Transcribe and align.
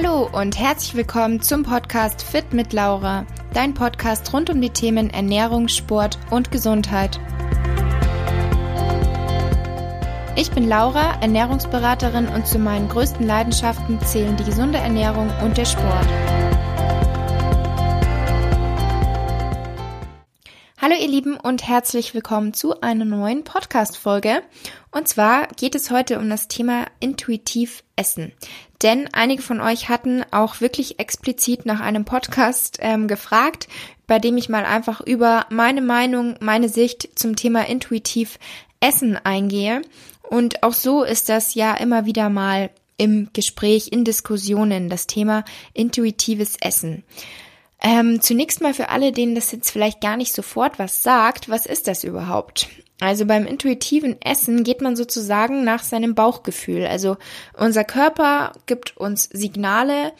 Hallo 0.00 0.28
und 0.30 0.56
herzlich 0.56 0.94
willkommen 0.94 1.42
zum 1.42 1.64
Podcast 1.64 2.22
Fit 2.22 2.52
mit 2.52 2.72
Laura, 2.72 3.26
dein 3.52 3.74
Podcast 3.74 4.32
rund 4.32 4.48
um 4.48 4.60
die 4.60 4.70
Themen 4.70 5.10
Ernährung, 5.10 5.66
Sport 5.66 6.20
und 6.30 6.52
Gesundheit. 6.52 7.18
Ich 10.36 10.52
bin 10.52 10.68
Laura, 10.68 11.20
Ernährungsberaterin 11.20 12.28
und 12.28 12.46
zu 12.46 12.60
meinen 12.60 12.88
größten 12.88 13.26
Leidenschaften 13.26 14.00
zählen 14.02 14.36
die 14.36 14.44
gesunde 14.44 14.78
Ernährung 14.78 15.32
und 15.42 15.58
der 15.58 15.64
Sport. 15.64 16.06
Hallo 20.80 20.94
ihr 20.94 21.08
Lieben 21.08 21.36
und 21.36 21.66
herzlich 21.66 22.14
willkommen 22.14 22.54
zu 22.54 22.82
einer 22.82 23.04
neuen 23.04 23.42
Podcast-Folge. 23.42 24.44
Und 24.92 25.08
zwar 25.08 25.48
geht 25.48 25.74
es 25.74 25.90
heute 25.90 26.20
um 26.20 26.30
das 26.30 26.46
Thema 26.46 26.86
intuitiv 27.00 27.82
Essen. 27.96 28.32
Denn 28.82 29.08
einige 29.12 29.42
von 29.42 29.60
euch 29.60 29.88
hatten 29.88 30.24
auch 30.30 30.60
wirklich 30.60 31.00
explizit 31.00 31.66
nach 31.66 31.80
einem 31.80 32.04
Podcast 32.04 32.78
ähm, 32.80 33.08
gefragt, 33.08 33.68
bei 34.06 34.18
dem 34.18 34.36
ich 34.36 34.48
mal 34.48 34.64
einfach 34.64 35.00
über 35.00 35.46
meine 35.50 35.82
Meinung, 35.82 36.36
meine 36.40 36.68
Sicht 36.68 37.18
zum 37.18 37.34
Thema 37.34 37.66
intuitiv 37.66 38.38
Essen 38.80 39.16
eingehe. 39.16 39.82
Und 40.22 40.62
auch 40.62 40.74
so 40.74 41.02
ist 41.02 41.28
das 41.28 41.54
ja 41.54 41.74
immer 41.74 42.06
wieder 42.06 42.28
mal 42.30 42.70
im 42.96 43.28
Gespräch, 43.32 43.88
in 43.90 44.04
Diskussionen, 44.04 44.88
das 44.88 45.06
Thema 45.06 45.44
intuitives 45.72 46.56
Essen. 46.60 47.04
Ähm, 47.80 48.20
zunächst 48.20 48.60
mal 48.60 48.74
für 48.74 48.88
alle, 48.88 49.12
denen 49.12 49.34
das 49.34 49.52
jetzt 49.52 49.70
vielleicht 49.70 50.00
gar 50.00 50.16
nicht 50.16 50.32
sofort 50.32 50.78
was 50.78 51.02
sagt, 51.02 51.48
was 51.48 51.64
ist 51.64 51.86
das 51.86 52.04
überhaupt? 52.04 52.68
Also 53.00 53.26
beim 53.26 53.46
intuitiven 53.46 54.20
Essen 54.20 54.64
geht 54.64 54.80
man 54.80 54.96
sozusagen 54.96 55.64
nach 55.64 55.82
seinem 55.82 56.14
Bauchgefühl. 56.14 56.86
Also 56.86 57.16
unser 57.56 57.84
Körper 57.84 58.52
gibt 58.66 58.96
uns 58.96 59.24
Signale, 59.24 60.12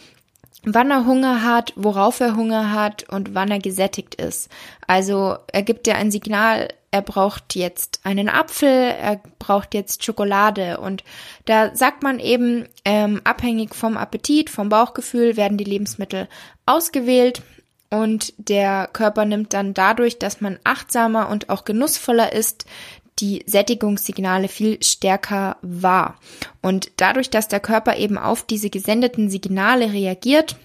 wann 0.62 0.90
er 0.90 1.06
Hunger 1.06 1.42
hat, 1.42 1.72
worauf 1.76 2.20
er 2.20 2.36
Hunger 2.36 2.72
hat 2.72 3.04
und 3.08 3.34
wann 3.34 3.50
er 3.50 3.58
gesättigt 3.58 4.14
ist. 4.14 4.48
Also 4.86 5.36
er 5.52 5.62
gibt 5.62 5.86
dir 5.86 5.96
ein 5.96 6.10
Signal, 6.10 6.68
er 6.90 7.02
braucht 7.02 7.54
jetzt 7.54 8.00
einen 8.04 8.28
Apfel, 8.28 8.68
er 8.68 9.20
braucht 9.38 9.74
jetzt 9.74 10.04
Schokolade 10.04 10.80
und 10.80 11.04
da 11.44 11.74
sagt 11.74 12.02
man 12.02 12.18
eben, 12.18 12.66
ähm, 12.84 13.20
abhängig 13.24 13.74
vom 13.74 13.96
Appetit, 13.96 14.50
vom 14.50 14.68
Bauchgefühl 14.68 15.36
werden 15.36 15.58
die 15.58 15.64
Lebensmittel 15.64 16.28
ausgewählt 16.64 17.42
und 17.90 18.34
der 18.36 18.88
Körper 18.92 19.24
nimmt 19.24 19.54
dann 19.54 19.74
dadurch, 19.74 20.18
dass 20.18 20.40
man 20.40 20.58
achtsamer 20.64 21.28
und 21.30 21.48
auch 21.48 21.64
genussvoller 21.64 22.32
ist, 22.32 22.66
die 23.18 23.42
Sättigungssignale 23.46 24.48
viel 24.48 24.82
stärker 24.82 25.56
wahr. 25.62 26.18
Und 26.62 26.92
dadurch, 26.96 27.30
dass 27.30 27.48
der 27.48 27.60
Körper 27.60 27.96
eben 27.96 28.18
auf 28.18 28.44
diese 28.44 28.70
gesendeten 28.70 29.30
Signale 29.30 29.92
reagiert, 29.92 30.56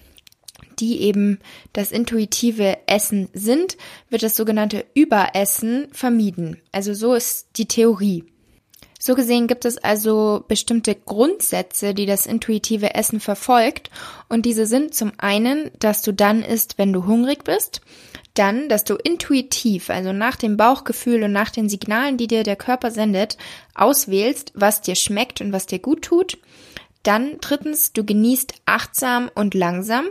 die 0.80 1.02
eben 1.02 1.40
das 1.72 1.92
intuitive 1.92 2.78
Essen 2.88 3.30
sind, 3.34 3.78
wird 4.10 4.24
das 4.24 4.36
sogenannte 4.36 4.86
Überessen 4.94 5.88
vermieden. 5.92 6.58
Also 6.72 6.94
so 6.94 7.14
ist 7.14 7.48
die 7.58 7.68
Theorie. 7.68 8.26
So 9.06 9.16
gesehen 9.16 9.48
gibt 9.48 9.66
es 9.66 9.78
also 9.78 10.46
bestimmte 10.48 10.96
Grundsätze, 10.96 11.94
die 11.94 12.06
das 12.06 12.26
intuitive 12.26 12.96
Essen 12.96 13.20
verfolgt. 13.20 13.92
Und 14.30 14.46
diese 14.46 14.66
sind 14.66 14.96
zum 14.96 15.12
einen, 15.18 15.72
dass 15.78 16.04
du 16.04 16.14
dann 16.14 16.42
isst, 16.42 16.78
wenn 16.78 16.94
du 16.94 17.06
hungrig 17.06 17.44
bist. 17.44 17.82
Dann, 18.34 18.70
dass 18.70 18.86
du 18.86 18.96
intuitiv, 18.96 19.90
also 19.90 20.14
nach 20.14 20.38
dem 20.38 20.56
Bauchgefühl 20.56 21.24
und 21.24 21.34
nach 21.34 21.50
den 21.50 21.68
Signalen, 21.68 22.16
die 22.16 22.28
dir 22.28 22.44
der 22.44 22.56
Körper 22.56 22.92
sendet, 22.92 23.38
auswählst, 23.76 24.54
was 24.56 24.80
dir 24.80 24.96
schmeckt 24.96 25.42
und 25.42 25.52
was 25.52 25.66
dir 25.66 25.80
gut 25.80 26.04
tut. 26.04 26.38
Dann 27.04 27.40
drittens, 27.42 27.92
du 27.92 28.06
genießt 28.06 28.54
achtsam 28.66 29.30
und 29.36 29.54
langsam. 29.54 30.06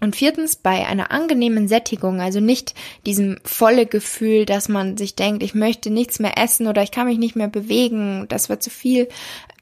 Und 0.00 0.14
viertens, 0.14 0.56
bei 0.56 0.86
einer 0.86 1.10
angenehmen 1.10 1.68
Sättigung, 1.68 2.20
also 2.20 2.40
nicht 2.40 2.74
diesem 3.06 3.38
volle 3.44 3.86
Gefühl, 3.86 4.44
dass 4.44 4.68
man 4.68 4.98
sich 4.98 5.16
denkt, 5.16 5.42
ich 5.42 5.54
möchte 5.54 5.90
nichts 5.90 6.18
mehr 6.18 6.36
essen 6.36 6.66
oder 6.66 6.82
ich 6.82 6.90
kann 6.90 7.06
mich 7.06 7.18
nicht 7.18 7.34
mehr 7.34 7.48
bewegen, 7.48 8.26
das 8.28 8.50
war 8.50 8.60
zu 8.60 8.68
viel. 8.68 9.08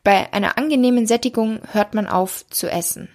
Bei 0.03 0.33
einer 0.33 0.59
angenehmen 0.59 1.07
Sättigung 1.07 1.61
hört 1.73 1.95
man 1.95 2.09
auf 2.09 2.45
zu 2.51 2.69
essen. 2.69 3.09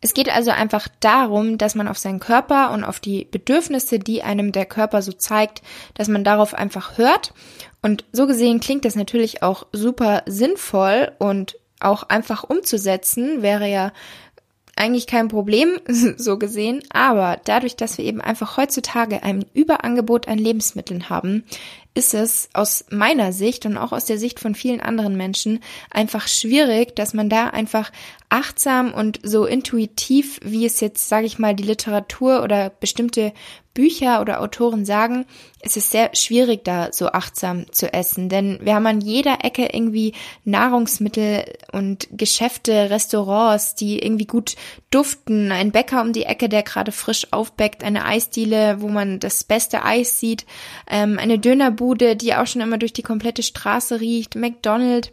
Es 0.00 0.14
geht 0.14 0.28
also 0.32 0.52
einfach 0.52 0.86
darum, 1.00 1.58
dass 1.58 1.74
man 1.74 1.88
auf 1.88 1.98
seinen 1.98 2.20
Körper 2.20 2.70
und 2.70 2.84
auf 2.84 3.00
die 3.00 3.24
Bedürfnisse, 3.24 3.98
die 3.98 4.22
einem 4.22 4.52
der 4.52 4.66
Körper 4.66 5.02
so 5.02 5.10
zeigt, 5.12 5.62
dass 5.94 6.06
man 6.06 6.22
darauf 6.22 6.54
einfach 6.54 6.96
hört. 6.96 7.32
Und 7.82 8.04
so 8.12 8.26
gesehen 8.26 8.60
klingt 8.60 8.84
das 8.84 8.94
natürlich 8.94 9.42
auch 9.42 9.66
super 9.72 10.22
sinnvoll 10.26 11.10
und 11.18 11.58
auch 11.80 12.04
einfach 12.04 12.44
umzusetzen, 12.44 13.42
wäre 13.42 13.68
ja 13.68 13.92
eigentlich 14.76 15.06
kein 15.06 15.28
Problem, 15.28 15.80
so 16.16 16.38
gesehen, 16.38 16.82
aber 16.90 17.40
dadurch, 17.44 17.76
dass 17.76 17.98
wir 17.98 18.04
eben 18.04 18.20
einfach 18.20 18.56
heutzutage 18.56 19.22
ein 19.22 19.44
Überangebot 19.54 20.28
an 20.28 20.38
Lebensmitteln 20.38 21.08
haben, 21.08 21.44
ist 21.96 22.12
es 22.12 22.50
aus 22.52 22.84
meiner 22.90 23.32
Sicht 23.32 23.64
und 23.64 23.78
auch 23.78 23.92
aus 23.92 24.04
der 24.04 24.18
Sicht 24.18 24.38
von 24.38 24.54
vielen 24.54 24.80
anderen 24.80 25.16
Menschen 25.16 25.60
einfach 25.90 26.28
schwierig, 26.28 26.94
dass 26.94 27.14
man 27.14 27.30
da 27.30 27.48
einfach 27.48 27.90
achtsam 28.28 28.92
und 28.92 29.20
so 29.22 29.46
intuitiv, 29.46 30.38
wie 30.44 30.66
es 30.66 30.80
jetzt, 30.80 31.08
sage 31.08 31.26
ich 31.26 31.38
mal, 31.38 31.54
die 31.54 31.62
Literatur 31.62 32.42
oder 32.42 32.70
bestimmte 32.70 33.32
Bücher 33.76 34.22
oder 34.22 34.40
Autoren 34.40 34.86
sagen, 34.86 35.26
es 35.60 35.76
ist 35.76 35.90
sehr 35.90 36.10
schwierig, 36.14 36.64
da 36.64 36.88
so 36.92 37.08
achtsam 37.08 37.70
zu 37.72 37.92
essen. 37.92 38.30
Denn 38.30 38.58
wir 38.62 38.74
haben 38.74 38.86
an 38.86 39.02
jeder 39.02 39.44
Ecke 39.44 39.68
irgendwie 39.70 40.14
Nahrungsmittel 40.44 41.44
und 41.72 42.08
Geschäfte, 42.10 42.88
Restaurants, 42.88 43.74
die 43.74 43.98
irgendwie 43.98 44.26
gut 44.26 44.56
duften. 44.90 45.52
Ein 45.52 45.72
Bäcker 45.72 46.00
um 46.00 46.14
die 46.14 46.24
Ecke, 46.24 46.48
der 46.48 46.62
gerade 46.62 46.90
frisch 46.90 47.26
aufbäckt, 47.32 47.84
eine 47.84 48.06
Eisdiele, 48.06 48.80
wo 48.80 48.88
man 48.88 49.20
das 49.20 49.44
beste 49.44 49.84
Eis 49.84 50.20
sieht, 50.20 50.46
ähm, 50.88 51.18
eine 51.18 51.38
Dönerbude, 51.38 51.85
die 51.94 52.34
auch 52.34 52.46
schon 52.46 52.62
immer 52.62 52.78
durch 52.78 52.92
die 52.92 53.02
komplette 53.02 53.42
Straße 53.42 54.00
riecht, 54.00 54.34
McDonald's 54.34 55.12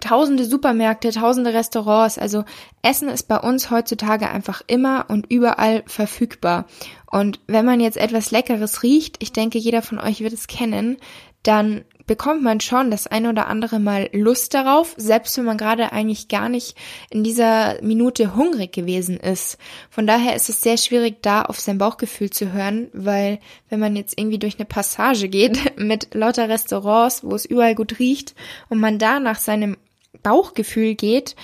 tausende 0.00 0.44
Supermärkte, 0.44 1.10
tausende 1.10 1.54
Restaurants. 1.54 2.18
Also 2.18 2.44
Essen 2.82 3.08
ist 3.08 3.28
bei 3.28 3.38
uns 3.38 3.70
heutzutage 3.70 4.28
einfach 4.28 4.62
immer 4.66 5.06
und 5.08 5.30
überall 5.30 5.82
verfügbar. 5.86 6.66
Und 7.10 7.40
wenn 7.46 7.64
man 7.64 7.80
jetzt 7.80 7.96
etwas 7.96 8.30
Leckeres 8.30 8.82
riecht, 8.82 9.16
ich 9.20 9.32
denke, 9.32 9.58
jeder 9.58 9.82
von 9.82 9.98
euch 9.98 10.20
wird 10.20 10.34
es 10.34 10.46
kennen, 10.46 10.98
dann 11.42 11.84
bekommt 12.08 12.42
man 12.42 12.58
schon 12.58 12.90
das 12.90 13.06
ein 13.06 13.26
oder 13.26 13.46
andere 13.46 13.78
Mal 13.78 14.10
Lust 14.12 14.54
darauf, 14.54 14.94
selbst 14.96 15.38
wenn 15.38 15.44
man 15.44 15.58
gerade 15.58 15.92
eigentlich 15.92 16.26
gar 16.26 16.48
nicht 16.48 16.76
in 17.10 17.22
dieser 17.22 17.80
Minute 17.82 18.34
hungrig 18.34 18.72
gewesen 18.72 19.18
ist. 19.18 19.58
Von 19.90 20.08
daher 20.08 20.34
ist 20.34 20.48
es 20.48 20.60
sehr 20.60 20.76
schwierig, 20.76 21.22
da 21.22 21.42
auf 21.42 21.60
sein 21.60 21.78
Bauchgefühl 21.78 22.30
zu 22.30 22.52
hören, 22.52 22.88
weil 22.92 23.38
wenn 23.68 23.78
man 23.78 23.94
jetzt 23.94 24.18
irgendwie 24.18 24.40
durch 24.40 24.58
eine 24.58 24.64
Passage 24.64 25.28
geht 25.28 25.78
mit 25.78 26.14
lauter 26.14 26.48
Restaurants, 26.48 27.22
wo 27.22 27.36
es 27.36 27.44
überall 27.44 27.76
gut 27.76 28.00
riecht 28.00 28.34
und 28.68 28.80
man 28.80 28.98
da 28.98 29.20
nach 29.20 29.38
seinem 29.38 29.76
Bauchgefühl 30.24 30.96
geht, 30.96 31.36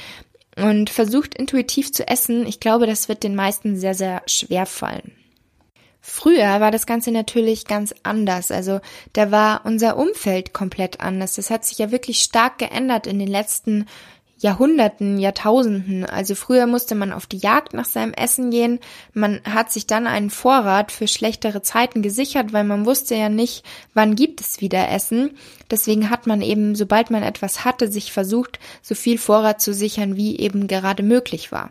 und 0.57 0.89
versucht 0.89 1.35
intuitiv 1.35 1.93
zu 1.93 2.07
essen, 2.07 2.47
ich 2.47 2.61
glaube, 2.61 2.87
das 2.87 3.09
wird 3.09 3.25
den 3.25 3.35
meisten 3.35 3.77
sehr, 3.77 3.95
sehr 3.95 4.23
schwer 4.27 4.67
fallen. 4.67 5.11
Früher 6.07 6.61
war 6.61 6.71
das 6.71 6.85
Ganze 6.85 7.13
natürlich 7.13 7.65
ganz 7.65 7.95
anders. 8.03 8.51
Also 8.51 8.81
da 9.15 9.31
war 9.31 9.63
unser 9.65 9.97
Umfeld 9.97 10.53
komplett 10.53 11.01
anders. 11.01 11.37
Das 11.37 11.49
hat 11.49 11.65
sich 11.65 11.79
ja 11.79 11.91
wirklich 11.93 12.19
stark 12.19 12.59
geändert 12.59 13.07
in 13.07 13.19
den 13.19 13.27
letzten 13.27 13.87
Jahrhunderten, 14.37 15.19
Jahrtausenden. 15.19 16.05
Also 16.05 16.35
früher 16.35 16.67
musste 16.67 16.95
man 16.95 17.11
auf 17.11 17.25
die 17.25 17.39
Jagd 17.39 17.73
nach 17.73 17.87
seinem 17.87 18.13
Essen 18.13 18.51
gehen. 18.51 18.81
Man 19.15 19.41
hat 19.45 19.73
sich 19.73 19.87
dann 19.87 20.07
einen 20.07 20.29
Vorrat 20.29 20.93
für 20.93 21.09
schlechtere 21.09 21.63
Zeiten 21.63 22.03
gesichert, 22.03 22.53
weil 22.53 22.65
man 22.65 22.85
wusste 22.85 23.15
ja 23.15 23.31
nicht, 23.31 23.65
wann 23.95 24.15
gibt 24.15 24.43
es 24.43 24.61
wieder 24.61 24.91
Essen. 24.91 25.31
Deswegen 25.71 26.11
hat 26.11 26.27
man 26.27 26.43
eben, 26.43 26.75
sobald 26.75 27.11
man 27.11 27.23
etwas 27.23 27.65
hatte, 27.65 27.91
sich 27.91 28.13
versucht, 28.13 28.59
so 28.83 28.95
viel 28.95 29.17
Vorrat 29.17 29.63
zu 29.63 29.73
sichern, 29.73 30.17
wie 30.17 30.39
eben 30.39 30.69
gerade 30.69 31.03
möglich 31.03 31.51
war. 31.51 31.71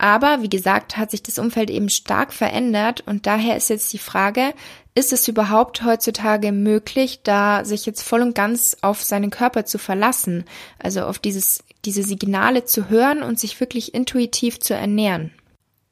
Aber 0.00 0.40
wie 0.40 0.48
gesagt, 0.48 0.96
hat 0.96 1.10
sich 1.10 1.22
das 1.22 1.38
Umfeld 1.38 1.68
eben 1.68 1.90
stark 1.90 2.32
verändert 2.32 3.02
und 3.04 3.26
daher 3.26 3.58
ist 3.58 3.68
jetzt 3.68 3.92
die 3.92 3.98
Frage, 3.98 4.54
ist 4.94 5.12
es 5.12 5.28
überhaupt 5.28 5.84
heutzutage 5.84 6.52
möglich, 6.52 7.20
da 7.22 7.66
sich 7.66 7.84
jetzt 7.84 8.00
voll 8.00 8.22
und 8.22 8.34
ganz 8.34 8.78
auf 8.80 9.02
seinen 9.02 9.28
Körper 9.28 9.66
zu 9.66 9.76
verlassen, 9.76 10.46
also 10.78 11.02
auf 11.02 11.18
dieses, 11.18 11.62
diese 11.84 12.02
Signale 12.02 12.64
zu 12.64 12.88
hören 12.88 13.22
und 13.22 13.38
sich 13.38 13.60
wirklich 13.60 13.92
intuitiv 13.92 14.58
zu 14.58 14.72
ernähren? 14.72 15.32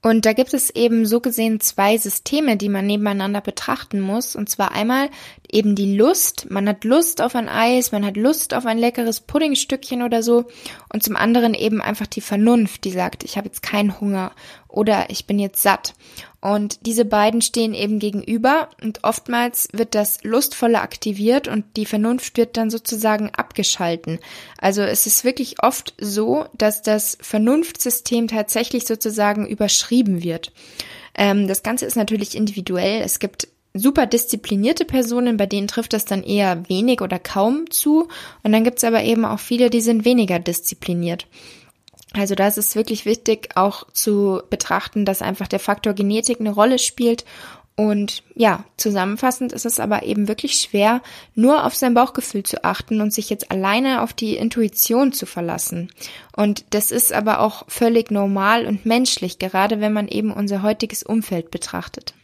Und 0.00 0.24
da 0.24 0.32
gibt 0.32 0.54
es 0.54 0.70
eben 0.70 1.04
so 1.04 1.20
gesehen 1.20 1.60
zwei 1.60 1.98
Systeme, 1.98 2.56
die 2.56 2.70
man 2.70 2.86
nebeneinander 2.86 3.42
betrachten 3.42 4.00
muss. 4.00 4.36
Und 4.36 4.48
zwar 4.48 4.72
einmal 4.72 5.10
eben 5.50 5.74
die 5.74 5.96
Lust. 5.96 6.50
Man 6.50 6.68
hat 6.68 6.84
Lust 6.84 7.20
auf 7.20 7.34
ein 7.34 7.48
Eis, 7.48 7.92
man 7.92 8.04
hat 8.04 8.16
Lust 8.16 8.54
auf 8.54 8.66
ein 8.66 8.78
leckeres 8.78 9.20
Puddingstückchen 9.20 10.02
oder 10.02 10.22
so. 10.22 10.46
Und 10.92 11.02
zum 11.02 11.16
anderen 11.16 11.54
eben 11.54 11.80
einfach 11.80 12.06
die 12.06 12.20
Vernunft, 12.20 12.84
die 12.84 12.90
sagt, 12.90 13.24
ich 13.24 13.36
habe 13.36 13.48
jetzt 13.48 13.62
keinen 13.62 14.00
Hunger 14.00 14.32
oder 14.68 15.10
ich 15.10 15.26
bin 15.26 15.38
jetzt 15.38 15.62
satt. 15.62 15.94
Und 16.40 16.86
diese 16.86 17.04
beiden 17.04 17.42
stehen 17.42 17.74
eben 17.74 17.98
gegenüber 17.98 18.68
und 18.82 19.02
oftmals 19.02 19.68
wird 19.72 19.94
das 19.94 20.22
Lustvolle 20.22 20.80
aktiviert 20.80 21.48
und 21.48 21.64
die 21.76 21.86
Vernunft 21.86 22.36
wird 22.36 22.56
dann 22.56 22.70
sozusagen 22.70 23.30
abgeschalten. 23.34 24.20
Also 24.58 24.82
es 24.82 25.06
ist 25.06 25.24
wirklich 25.24 25.62
oft 25.62 25.94
so, 25.98 26.46
dass 26.56 26.82
das 26.82 27.18
Vernunftsystem 27.20 28.28
tatsächlich 28.28 28.86
sozusagen 28.86 29.46
überschrieben 29.46 30.22
wird. 30.22 30.52
Ähm, 31.16 31.48
das 31.48 31.64
Ganze 31.64 31.86
ist 31.86 31.96
natürlich 31.96 32.36
individuell. 32.36 33.02
Es 33.02 33.18
gibt 33.18 33.48
super 33.78 34.06
disziplinierte 34.06 34.84
Personen, 34.84 35.36
bei 35.36 35.46
denen 35.46 35.68
trifft 35.68 35.92
das 35.92 36.04
dann 36.04 36.22
eher 36.22 36.68
wenig 36.68 37.00
oder 37.00 37.18
kaum 37.18 37.70
zu. 37.70 38.08
Und 38.42 38.52
dann 38.52 38.64
gibt 38.64 38.78
es 38.78 38.84
aber 38.84 39.02
eben 39.02 39.24
auch 39.24 39.40
viele, 39.40 39.70
die 39.70 39.80
sind 39.80 40.04
weniger 40.04 40.38
diszipliniert. 40.38 41.26
Also 42.14 42.34
da 42.34 42.46
ist 42.48 42.58
es 42.58 42.74
wirklich 42.74 43.04
wichtig, 43.04 43.50
auch 43.54 43.86
zu 43.92 44.40
betrachten, 44.48 45.04
dass 45.04 45.22
einfach 45.22 45.48
der 45.48 45.60
Faktor 45.60 45.92
Genetik 45.92 46.40
eine 46.40 46.50
Rolle 46.52 46.78
spielt. 46.78 47.24
Und 47.76 48.24
ja, 48.34 48.64
zusammenfassend 48.76 49.52
ist 49.52 49.64
es 49.64 49.78
aber 49.78 50.02
eben 50.02 50.26
wirklich 50.26 50.54
schwer, 50.54 51.00
nur 51.36 51.64
auf 51.64 51.76
sein 51.76 51.94
Bauchgefühl 51.94 52.42
zu 52.42 52.64
achten 52.64 53.00
und 53.00 53.12
sich 53.12 53.30
jetzt 53.30 53.52
alleine 53.52 54.02
auf 54.02 54.12
die 54.12 54.36
Intuition 54.36 55.12
zu 55.12 55.26
verlassen. 55.26 55.92
Und 56.34 56.64
das 56.70 56.90
ist 56.90 57.12
aber 57.12 57.38
auch 57.38 57.64
völlig 57.68 58.10
normal 58.10 58.66
und 58.66 58.84
menschlich, 58.84 59.38
gerade 59.38 59.80
wenn 59.80 59.92
man 59.92 60.08
eben 60.08 60.32
unser 60.32 60.62
heutiges 60.62 61.04
Umfeld 61.04 61.52
betrachtet. 61.52 62.14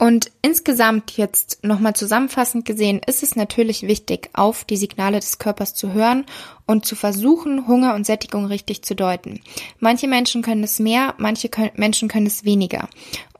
Und 0.00 0.30
insgesamt 0.40 1.18
jetzt 1.18 1.62
nochmal 1.62 1.94
zusammenfassend 1.94 2.64
gesehen, 2.64 3.02
ist 3.06 3.22
es 3.22 3.36
natürlich 3.36 3.82
wichtig, 3.82 4.30
auf 4.32 4.64
die 4.64 4.78
Signale 4.78 5.20
des 5.20 5.38
Körpers 5.38 5.74
zu 5.74 5.92
hören 5.92 6.24
und 6.70 6.86
zu 6.86 6.94
versuchen, 6.94 7.66
Hunger 7.66 7.96
und 7.96 8.06
Sättigung 8.06 8.46
richtig 8.46 8.82
zu 8.82 8.94
deuten. 8.94 9.40
Manche 9.80 10.06
Menschen 10.06 10.40
können 10.40 10.62
es 10.62 10.78
mehr, 10.78 11.14
manche 11.18 11.48
können, 11.48 11.72
Menschen 11.74 12.06
können 12.06 12.28
es 12.28 12.44
weniger. 12.44 12.88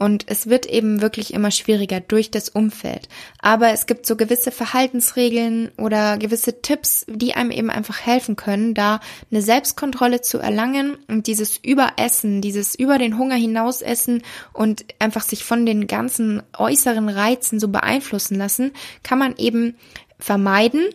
Und 0.01 0.25
es 0.27 0.49
wird 0.49 0.67
eben 0.67 1.01
wirklich 1.01 1.33
immer 1.33 1.53
schwieriger 1.53 2.01
durch 2.01 2.33
das 2.33 2.49
Umfeld. 2.49 3.09
Aber 3.39 3.71
es 3.71 3.87
gibt 3.87 4.05
so 4.05 4.17
gewisse 4.17 4.51
Verhaltensregeln 4.51 5.71
oder 5.79 6.19
gewisse 6.19 6.61
Tipps, 6.61 7.07
die 7.07 7.35
einem 7.35 7.53
eben 7.53 7.71
einfach 7.71 8.05
helfen 8.05 8.35
können, 8.35 8.75
da 8.75 8.99
eine 9.31 9.43
Selbstkontrolle 9.43 10.23
zu 10.23 10.39
erlangen 10.39 10.97
und 11.07 11.29
dieses 11.29 11.57
Überessen, 11.57 12.41
dieses 12.41 12.75
über 12.75 12.99
den 12.99 13.17
Hunger 13.17 13.37
hinausessen 13.37 14.25
und 14.53 14.85
einfach 14.99 15.23
sich 15.23 15.45
von 15.45 15.67
den 15.67 15.87
ganzen 15.87 16.43
äußeren 16.59 17.09
Reizen 17.09 17.61
so 17.61 17.69
beeinflussen 17.69 18.35
lassen, 18.35 18.73
kann 19.05 19.21
man 19.21 19.37
eben 19.37 19.77
vermeiden 20.19 20.89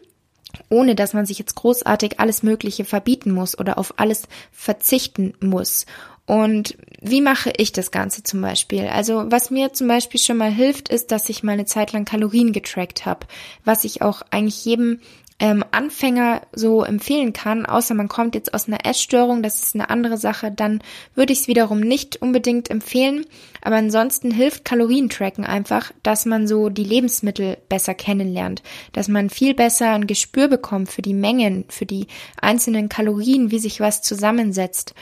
ohne 0.69 0.95
dass 0.95 1.13
man 1.13 1.25
sich 1.25 1.39
jetzt 1.39 1.55
großartig 1.55 2.19
alles 2.19 2.43
Mögliche 2.43 2.85
verbieten 2.85 3.31
muss 3.31 3.57
oder 3.57 3.77
auf 3.77 3.93
alles 3.97 4.23
verzichten 4.51 5.33
muss. 5.39 5.85
Und 6.27 6.75
wie 7.01 7.21
mache 7.21 7.53
ich 7.55 7.71
das 7.71 7.91
Ganze 7.91 8.23
zum 8.23 8.41
Beispiel? 8.41 8.87
Also 8.87 9.25
was 9.27 9.51
mir 9.51 9.73
zum 9.73 9.87
Beispiel 9.87 10.19
schon 10.19 10.37
mal 10.37 10.51
hilft, 10.51 10.89
ist, 10.89 11.11
dass 11.11 11.29
ich 11.29 11.43
mal 11.43 11.51
eine 11.51 11.65
Zeit 11.65 11.91
lang 11.93 12.05
Kalorien 12.05 12.51
getrackt 12.51 13.05
habe, 13.05 13.27
was 13.63 13.83
ich 13.83 14.01
auch 14.01 14.23
eigentlich 14.31 14.65
jedem 14.65 14.99
ähm, 15.37 15.65
Anfänger 15.71 16.41
so 16.53 16.83
empfehlen 16.83 17.33
kann, 17.33 17.65
außer 17.65 17.93
man 17.93 18.07
kommt 18.07 18.35
jetzt 18.35 18.53
aus 18.53 18.67
einer 18.67 18.85
Essstörung, 18.85 19.43
das 19.43 19.61
ist 19.61 19.75
eine 19.75 19.89
andere 19.89 20.17
Sache, 20.17 20.49
dann 20.49 20.81
würde 21.13 21.33
ich 21.33 21.41
es 21.41 21.47
wiederum 21.47 21.81
nicht 21.81 22.21
unbedingt 22.21 22.69
empfehlen. 22.69 23.25
Aber 23.61 23.75
ansonsten 23.75 24.31
hilft 24.31 24.63
Kalorientracken 24.63 25.45
einfach, 25.45 25.91
dass 26.03 26.25
man 26.25 26.47
so 26.47 26.69
die 26.69 26.85
Lebensmittel 26.85 27.57
besser 27.67 27.93
kennenlernt, 27.93 28.63
dass 28.93 29.09
man 29.09 29.29
viel 29.29 29.53
besser 29.53 29.91
ein 29.91 30.07
Gespür 30.07 30.47
bekommt 30.47 30.89
für 30.89 31.01
die 31.01 31.13
Mengen, 31.13 31.65
für 31.67 31.85
die 31.85 32.07
einzelnen 32.39 32.88
Kalorien, 32.88 33.51
wie 33.51 33.59
sich 33.59 33.81
was 33.81 34.01
zusammensetzt. 34.01 34.93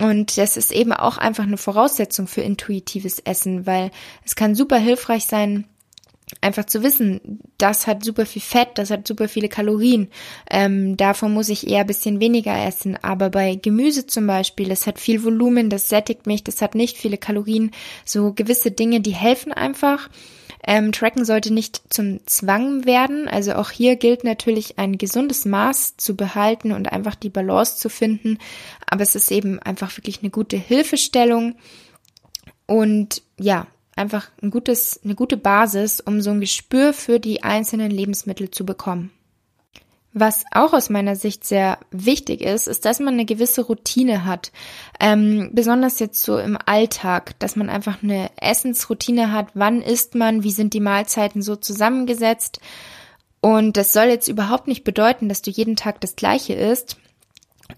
Und 0.00 0.38
das 0.38 0.56
ist 0.56 0.72
eben 0.72 0.92
auch 0.92 1.18
einfach 1.18 1.44
eine 1.44 1.56
Voraussetzung 1.56 2.26
für 2.26 2.42
intuitives 2.42 3.18
Essen, 3.20 3.66
weil 3.66 3.90
es 4.24 4.36
kann 4.36 4.54
super 4.54 4.76
hilfreich 4.76 5.24
sein, 5.24 5.64
einfach 6.40 6.64
zu 6.66 6.82
wissen, 6.82 7.40
das 7.58 7.86
hat 7.86 8.04
super 8.04 8.26
viel 8.26 8.42
Fett, 8.42 8.70
das 8.74 8.90
hat 8.90 9.06
super 9.06 9.28
viele 9.28 9.48
Kalorien. 9.48 10.08
Ähm, 10.50 10.96
davon 10.96 11.32
muss 11.32 11.48
ich 11.48 11.68
eher 11.68 11.80
ein 11.80 11.86
bisschen 11.86 12.20
weniger 12.20 12.64
essen. 12.66 12.96
Aber 13.02 13.30
bei 13.30 13.56
Gemüse 13.56 14.06
zum 14.06 14.26
Beispiel, 14.26 14.68
das 14.68 14.86
hat 14.86 14.98
viel 14.98 15.24
Volumen, 15.24 15.70
das 15.70 15.88
sättigt 15.88 16.26
mich, 16.26 16.44
das 16.44 16.62
hat 16.62 16.74
nicht 16.74 16.96
viele 16.96 17.18
Kalorien. 17.18 17.70
So 18.04 18.32
gewisse 18.32 18.70
Dinge, 18.70 19.00
die 19.00 19.14
helfen 19.14 19.52
einfach. 19.52 20.08
Ähm, 20.66 20.92
Tracken 20.92 21.26
sollte 21.26 21.52
nicht 21.52 21.82
zum 21.90 22.26
Zwang 22.26 22.86
werden. 22.86 23.28
Also 23.28 23.54
auch 23.54 23.70
hier 23.70 23.96
gilt 23.96 24.24
natürlich 24.24 24.78
ein 24.78 24.96
gesundes 24.96 25.44
Maß 25.44 25.96
zu 25.98 26.16
behalten 26.16 26.72
und 26.72 26.90
einfach 26.90 27.14
die 27.14 27.28
Balance 27.28 27.76
zu 27.76 27.90
finden. 27.90 28.38
Aber 28.86 29.02
es 29.02 29.14
ist 29.14 29.30
eben 29.30 29.58
einfach 29.58 29.94
wirklich 29.96 30.20
eine 30.22 30.30
gute 30.30 30.56
Hilfestellung. 30.56 31.56
Und 32.66 33.22
ja, 33.38 33.66
einfach 33.96 34.28
ein 34.42 34.50
gutes, 34.50 35.00
eine 35.04 35.14
gute 35.14 35.36
Basis, 35.36 36.00
um 36.00 36.20
so 36.20 36.30
ein 36.30 36.40
Gespür 36.40 36.92
für 36.92 37.20
die 37.20 37.42
einzelnen 37.42 37.90
Lebensmittel 37.90 38.50
zu 38.50 38.64
bekommen. 38.66 39.10
Was 40.16 40.44
auch 40.52 40.72
aus 40.72 40.90
meiner 40.90 41.16
Sicht 41.16 41.44
sehr 41.44 41.78
wichtig 41.90 42.40
ist, 42.40 42.68
ist, 42.68 42.84
dass 42.84 43.00
man 43.00 43.14
eine 43.14 43.24
gewisse 43.24 43.62
Routine 43.62 44.24
hat. 44.24 44.52
Ähm, 45.00 45.50
besonders 45.52 45.98
jetzt 45.98 46.22
so 46.22 46.38
im 46.38 46.56
Alltag, 46.66 47.36
dass 47.40 47.56
man 47.56 47.68
einfach 47.68 48.00
eine 48.00 48.30
Essensroutine 48.40 49.32
hat. 49.32 49.48
Wann 49.54 49.82
isst 49.82 50.14
man? 50.14 50.44
Wie 50.44 50.52
sind 50.52 50.72
die 50.72 50.78
Mahlzeiten 50.80 51.42
so 51.42 51.56
zusammengesetzt? 51.56 52.60
Und 53.40 53.76
das 53.76 53.92
soll 53.92 54.04
jetzt 54.04 54.28
überhaupt 54.28 54.68
nicht 54.68 54.84
bedeuten, 54.84 55.28
dass 55.28 55.42
du 55.42 55.50
jeden 55.50 55.74
Tag 55.74 56.00
das 56.00 56.14
Gleiche 56.14 56.54
isst. 56.54 56.96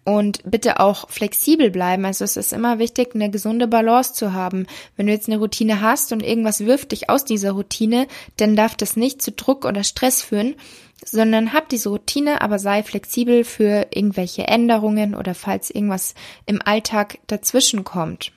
Und 0.05 0.41
bitte 0.45 0.81
auch 0.81 1.09
flexibel 1.11 1.71
bleiben. 1.71 2.05
Also 2.05 2.25
es 2.25 2.37
ist 2.37 2.53
immer 2.53 2.79
wichtig, 2.79 3.15
eine 3.15 3.31
gesunde 3.31 3.69
Balance 3.69 4.15
zu 4.15 4.33
haben. 4.33 4.67
Wenn 4.97 5.07
du 5.07 5.13
jetzt 5.13 5.29
eine 5.29 5.39
Routine 5.39 5.81
hast 5.81 6.13
und 6.13 6.23
irgendwas 6.23 6.67
wirft 6.67 6.93
dich 6.93 7.09
aus 7.09 7.25
dieser 7.25 7.53
Routine, 7.53 8.07
dann 8.37 8.57
darf 8.57 8.75
das 8.75 8.97
nicht 8.97 9.23
zu 9.23 9.33
Druck 9.33 9.65
oder 9.65 9.85
Stress 9.85 10.23
führen, 10.23 10.57
sondern 11.05 11.53
hab 11.53 11.69
diese 11.69 11.91
Routine, 11.91 12.41
aber 12.41 12.59
sei 12.59 12.83
flexibel 12.83 13.45
für 13.45 13.87
irgendwelche 13.91 14.47
Änderungen 14.47 15.15
oder 15.15 15.35
falls 15.35 15.71
irgendwas 15.71 16.15
im 16.47 16.61
Alltag 16.63 17.19
dazwischen 17.27 17.85
kommt. 17.85 18.33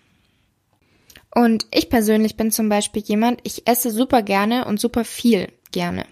Und 1.34 1.68
ich 1.72 1.90
persönlich 1.90 2.36
bin 2.38 2.52
zum 2.52 2.70
Beispiel 2.70 3.04
jemand, 3.04 3.40
ich 3.44 3.68
esse 3.68 3.92
super 3.92 4.24
gerne 4.24 4.66
und 4.66 4.80
super 4.80 5.06
viel 5.06 5.48
gerne. 5.72 6.06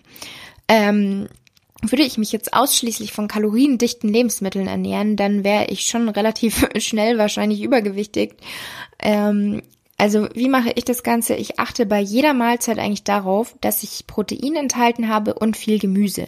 Ähm, 0.67 1.27
würde 1.91 2.03
ich 2.03 2.17
mich 2.17 2.31
jetzt 2.31 2.53
ausschließlich 2.53 3.11
von 3.11 3.27
kaloriendichten 3.27 4.11
Lebensmitteln 4.11 4.67
ernähren, 4.67 5.15
dann 5.15 5.43
wäre 5.43 5.65
ich 5.65 5.81
schon 5.81 6.09
relativ 6.09 6.67
schnell 6.77 7.17
wahrscheinlich 7.17 7.61
übergewichtig. 7.61 8.35
Ähm, 8.99 9.61
also 9.99 10.27
wie 10.35 10.47
mache 10.47 10.71
ich 10.75 10.85
das 10.85 11.01
Ganze? 11.01 11.33
Ich 11.33 11.59
achte 11.59 11.87
bei 11.87 11.99
jeder 11.99 12.35
Mahlzeit 12.35 12.77
eigentlich 12.77 13.03
darauf, 13.03 13.55
dass 13.61 13.81
ich 13.81 14.05
Protein 14.05 14.55
enthalten 14.55 15.07
habe 15.07 15.33
und 15.33 15.57
viel 15.57 15.79
Gemüse. 15.79 16.27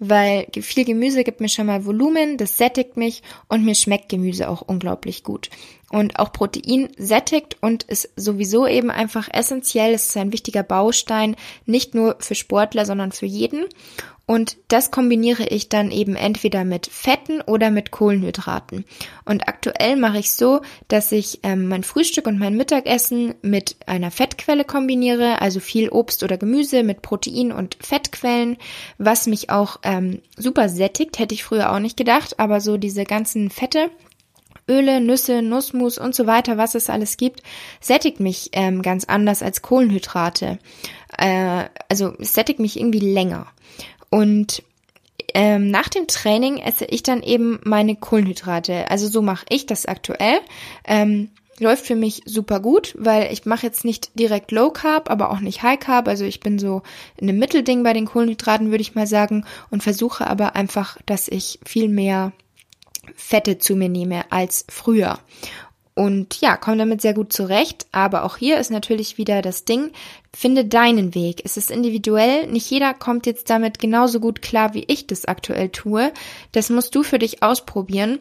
Weil 0.00 0.48
viel 0.60 0.84
Gemüse 0.84 1.22
gibt 1.22 1.40
mir 1.40 1.48
schon 1.48 1.66
mal 1.66 1.86
Volumen, 1.86 2.38
das 2.38 2.56
sättigt 2.56 2.96
mich 2.96 3.22
und 3.48 3.64
mir 3.64 3.76
schmeckt 3.76 4.08
Gemüse 4.08 4.48
auch 4.48 4.62
unglaublich 4.62 5.22
gut. 5.22 5.48
Und 5.90 6.18
auch 6.18 6.32
Protein 6.32 6.88
sättigt 6.98 7.56
und 7.60 7.84
ist 7.84 8.10
sowieso 8.16 8.66
eben 8.66 8.90
einfach 8.90 9.28
essentiell. 9.32 9.94
Es 9.94 10.06
ist 10.06 10.16
ein 10.16 10.32
wichtiger 10.32 10.64
Baustein, 10.64 11.36
nicht 11.66 11.94
nur 11.94 12.16
für 12.18 12.34
Sportler, 12.34 12.84
sondern 12.84 13.12
für 13.12 13.26
jeden. 13.26 13.66
Und 14.26 14.56
das 14.68 14.90
kombiniere 14.90 15.44
ich 15.44 15.68
dann 15.68 15.90
eben 15.90 16.16
entweder 16.16 16.64
mit 16.64 16.86
Fetten 16.86 17.42
oder 17.42 17.70
mit 17.70 17.90
Kohlenhydraten. 17.90 18.86
Und 19.26 19.48
aktuell 19.48 19.96
mache 19.96 20.18
ich 20.18 20.32
so, 20.32 20.62
dass 20.88 21.12
ich 21.12 21.40
ähm, 21.42 21.68
mein 21.68 21.82
Frühstück 21.82 22.26
und 22.26 22.38
mein 22.38 22.56
Mittagessen 22.56 23.34
mit 23.42 23.76
einer 23.86 24.10
Fettquelle 24.10 24.64
kombiniere, 24.64 25.42
also 25.42 25.60
viel 25.60 25.90
Obst 25.90 26.22
oder 26.22 26.38
Gemüse 26.38 26.84
mit 26.84 27.02
Protein 27.02 27.52
und 27.52 27.76
Fettquellen, 27.80 28.56
was 28.96 29.26
mich 29.26 29.50
auch 29.50 29.80
ähm, 29.82 30.22
super 30.38 30.70
sättigt, 30.70 31.18
hätte 31.18 31.34
ich 31.34 31.44
früher 31.44 31.70
auch 31.72 31.78
nicht 31.78 31.98
gedacht, 31.98 32.40
aber 32.40 32.62
so 32.62 32.78
diese 32.78 33.04
ganzen 33.04 33.50
Fette 33.50 33.90
Öle, 34.66 35.00
Nüsse, 35.00 35.42
Nussmus 35.42 35.98
und 35.98 36.14
so 36.14 36.26
weiter, 36.26 36.56
was 36.56 36.74
es 36.74 36.88
alles 36.88 37.18
gibt, 37.18 37.42
sättigt 37.80 38.18
mich 38.20 38.48
ähm, 38.52 38.80
ganz 38.80 39.04
anders 39.04 39.42
als 39.42 39.60
Kohlenhydrate. 39.60 40.58
Äh, 41.18 41.64
also 41.90 42.14
sättigt 42.18 42.60
mich 42.60 42.78
irgendwie 42.78 43.00
länger. 43.00 43.46
Und 44.14 44.62
ähm, 45.34 45.72
nach 45.72 45.88
dem 45.88 46.06
Training 46.06 46.58
esse 46.58 46.84
ich 46.84 47.02
dann 47.02 47.20
eben 47.20 47.58
meine 47.64 47.96
Kohlenhydrate. 47.96 48.88
Also 48.88 49.08
so 49.08 49.22
mache 49.22 49.44
ich 49.48 49.66
das 49.66 49.86
aktuell. 49.86 50.38
Ähm, 50.84 51.30
läuft 51.58 51.84
für 51.84 51.96
mich 51.96 52.22
super 52.24 52.60
gut, 52.60 52.94
weil 52.96 53.32
ich 53.32 53.44
mache 53.44 53.66
jetzt 53.66 53.84
nicht 53.84 54.16
direkt 54.16 54.52
Low 54.52 54.70
Carb, 54.70 55.10
aber 55.10 55.32
auch 55.32 55.40
nicht 55.40 55.64
High 55.64 55.80
Carb. 55.80 56.06
Also 56.06 56.24
ich 56.24 56.38
bin 56.38 56.60
so 56.60 56.82
in 57.16 57.28
einem 57.28 57.40
Mittelding 57.40 57.82
bei 57.82 57.92
den 57.92 58.06
Kohlenhydraten, 58.06 58.70
würde 58.70 58.82
ich 58.82 58.94
mal 58.94 59.08
sagen, 59.08 59.44
und 59.70 59.82
versuche 59.82 60.28
aber 60.28 60.54
einfach, 60.54 60.96
dass 61.06 61.26
ich 61.26 61.58
viel 61.66 61.88
mehr 61.88 62.30
Fette 63.16 63.58
zu 63.58 63.74
mir 63.74 63.88
nehme 63.88 64.30
als 64.30 64.64
früher. 64.68 65.18
Und 65.94 66.40
ja, 66.40 66.56
komme 66.56 66.76
damit 66.76 67.02
sehr 67.02 67.14
gut 67.14 67.32
zurecht. 67.32 67.86
Aber 67.90 68.22
auch 68.22 68.36
hier 68.36 68.58
ist 68.58 68.70
natürlich 68.70 69.18
wieder 69.18 69.42
das 69.42 69.64
Ding, 69.64 69.90
finde 70.34 70.64
deinen 70.64 71.14
Weg. 71.14 71.42
Es 71.44 71.56
ist 71.56 71.70
individuell. 71.70 72.46
Nicht 72.46 72.70
jeder 72.70 72.94
kommt 72.94 73.26
jetzt 73.26 73.50
damit 73.50 73.78
genauso 73.78 74.20
gut 74.20 74.42
klar, 74.42 74.74
wie 74.74 74.84
ich 74.84 75.06
das 75.06 75.24
aktuell 75.24 75.68
tue. 75.70 76.12
Das 76.52 76.70
musst 76.70 76.94
du 76.94 77.02
für 77.02 77.18
dich 77.18 77.42
ausprobieren. 77.42 78.20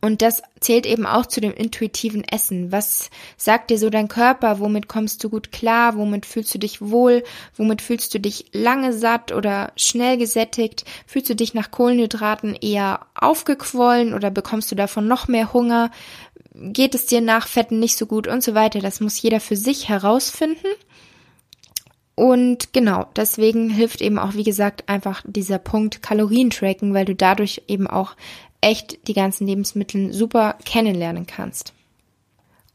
Und 0.00 0.20
das 0.20 0.42
zählt 0.60 0.84
eben 0.84 1.06
auch 1.06 1.26
zu 1.26 1.40
dem 1.40 1.54
intuitiven 1.54 2.24
Essen. 2.24 2.72
Was 2.72 3.10
sagt 3.36 3.70
dir 3.70 3.78
so 3.78 3.88
dein 3.88 4.08
Körper? 4.08 4.58
Womit 4.58 4.88
kommst 4.88 5.22
du 5.22 5.30
gut 5.30 5.52
klar? 5.52 5.96
Womit 5.96 6.26
fühlst 6.26 6.52
du 6.54 6.58
dich 6.58 6.80
wohl? 6.80 7.22
Womit 7.56 7.82
fühlst 7.82 8.12
du 8.12 8.20
dich 8.20 8.46
lange 8.52 8.92
satt 8.92 9.32
oder 9.32 9.72
schnell 9.76 10.18
gesättigt? 10.18 10.84
Fühlst 11.06 11.30
du 11.30 11.36
dich 11.36 11.54
nach 11.54 11.70
Kohlenhydraten 11.70 12.54
eher 12.54 13.06
aufgequollen 13.14 14.12
oder 14.12 14.30
bekommst 14.30 14.70
du 14.72 14.74
davon 14.74 15.06
noch 15.06 15.28
mehr 15.28 15.52
Hunger? 15.52 15.90
Geht 16.54 16.94
es 16.94 17.06
dir 17.06 17.20
nach 17.20 17.46
Fetten 17.46 17.78
nicht 17.78 17.96
so 17.96 18.06
gut 18.06 18.26
und 18.26 18.42
so 18.42 18.54
weiter? 18.54 18.80
Das 18.80 19.00
muss 19.00 19.20
jeder 19.20 19.40
für 19.40 19.56
sich 19.56 19.88
herausfinden. 19.88 20.66
Und 22.16 22.72
genau, 22.72 23.06
deswegen 23.14 23.68
hilft 23.68 24.00
eben 24.00 24.18
auch, 24.18 24.34
wie 24.34 24.42
gesagt, 24.42 24.88
einfach 24.88 25.22
dieser 25.26 25.58
Punkt 25.58 26.02
Kalorien-Tracken, 26.02 26.94
weil 26.94 27.04
du 27.04 27.14
dadurch 27.14 27.62
eben 27.68 27.86
auch 27.86 28.16
echt 28.62 29.06
die 29.06 29.12
ganzen 29.12 29.46
Lebensmittel 29.46 30.12
super 30.14 30.56
kennenlernen 30.64 31.26
kannst. 31.26 31.74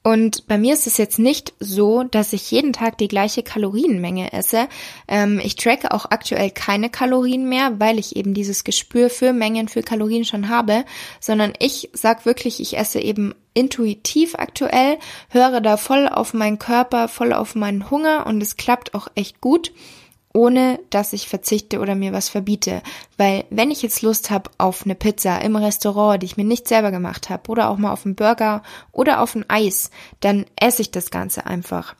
Und 0.03 0.47
bei 0.47 0.57
mir 0.57 0.73
ist 0.73 0.87
es 0.87 0.97
jetzt 0.97 1.19
nicht 1.19 1.53
so, 1.59 2.03
dass 2.03 2.33
ich 2.33 2.49
jeden 2.49 2.73
Tag 2.73 2.97
die 2.97 3.07
gleiche 3.07 3.43
Kalorienmenge 3.43 4.33
esse. 4.33 4.67
Ähm, 5.07 5.39
ich 5.43 5.55
tracke 5.55 5.91
auch 5.91 6.05
aktuell 6.09 6.49
keine 6.49 6.89
Kalorien 6.89 7.47
mehr, 7.47 7.79
weil 7.79 7.99
ich 7.99 8.15
eben 8.15 8.33
dieses 8.33 8.63
Gespür 8.63 9.11
für 9.11 9.31
Mengen, 9.31 9.67
für 9.67 9.83
Kalorien 9.83 10.25
schon 10.25 10.49
habe, 10.49 10.85
sondern 11.19 11.53
ich 11.59 11.89
sag 11.93 12.25
wirklich, 12.25 12.59
ich 12.59 12.77
esse 12.77 12.99
eben 12.99 13.35
intuitiv 13.53 14.33
aktuell, 14.35 14.97
höre 15.29 15.61
da 15.61 15.77
voll 15.77 16.07
auf 16.07 16.33
meinen 16.33 16.57
Körper, 16.57 17.07
voll 17.07 17.31
auf 17.31 17.53
meinen 17.53 17.91
Hunger 17.91 18.25
und 18.25 18.41
es 18.41 18.57
klappt 18.57 18.95
auch 18.95 19.07
echt 19.13 19.39
gut 19.39 19.71
ohne 20.33 20.79
dass 20.89 21.13
ich 21.13 21.27
verzichte 21.27 21.79
oder 21.79 21.95
mir 21.95 22.13
was 22.13 22.29
verbiete. 22.29 22.81
Weil 23.17 23.45
wenn 23.49 23.71
ich 23.71 23.81
jetzt 23.81 24.01
Lust 24.01 24.31
habe 24.31 24.49
auf 24.57 24.85
eine 24.85 24.95
Pizza 24.95 25.41
im 25.41 25.55
Restaurant, 25.55 26.21
die 26.21 26.25
ich 26.25 26.37
mir 26.37 26.45
nicht 26.45 26.67
selber 26.67 26.91
gemacht 26.91 27.29
habe, 27.29 27.49
oder 27.49 27.69
auch 27.69 27.77
mal 27.77 27.91
auf 27.91 28.05
einen 28.05 28.15
Burger 28.15 28.63
oder 28.91 29.21
auf 29.21 29.35
ein 29.35 29.49
Eis, 29.49 29.91
dann 30.19 30.45
esse 30.55 30.81
ich 30.81 30.91
das 30.91 31.11
Ganze 31.11 31.45
einfach. 31.45 31.95